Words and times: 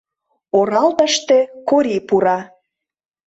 Оралтыште 0.59 1.37
Корий 1.69 2.01
пура. 2.07 2.39